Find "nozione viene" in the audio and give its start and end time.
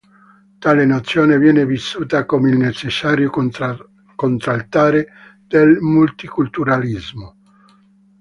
0.83-1.63